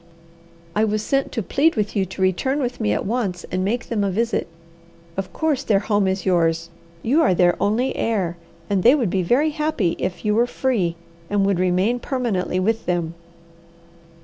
I 0.75 0.83
was 0.83 1.03
sent 1.03 1.31
to 1.33 1.43
plead 1.43 1.75
with 1.75 1.95
you 1.95 2.07
to 2.07 2.23
return 2.23 2.57
with 2.59 2.81
me 2.81 2.91
at 2.91 3.05
once 3.05 3.43
and 3.51 3.63
make 3.63 3.85
them 3.87 4.03
a 4.03 4.09
visit. 4.09 4.47
Of 5.15 5.31
course, 5.31 5.61
their 5.61 5.77
home 5.77 6.07
is 6.07 6.25
yours. 6.25 6.71
You 7.03 7.21
are 7.21 7.35
their 7.35 7.55
only 7.61 7.95
heir, 7.95 8.35
and 8.67 8.81
they 8.81 8.95
would 8.95 9.11
be 9.11 9.21
very 9.21 9.51
happy 9.51 9.95
if 9.99 10.25
you 10.25 10.33
were 10.33 10.47
free, 10.47 10.95
and 11.29 11.45
would 11.45 11.59
remain 11.59 11.99
permanently 11.99 12.59
with 12.59 12.87
them." 12.87 13.13